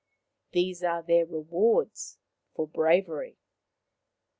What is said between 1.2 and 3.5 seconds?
rewards for bravery.